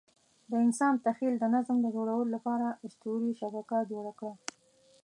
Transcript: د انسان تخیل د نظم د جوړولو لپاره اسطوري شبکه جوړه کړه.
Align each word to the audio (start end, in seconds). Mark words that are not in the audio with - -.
د 0.49 0.51
انسان 0.65 0.93
تخیل 1.05 1.35
د 1.39 1.45
نظم 1.55 1.77
د 1.81 1.85
جوړولو 1.95 2.31
لپاره 2.35 2.67
اسطوري 2.85 3.31
شبکه 3.41 3.77
جوړه 3.91 4.11
کړه. 4.19 4.33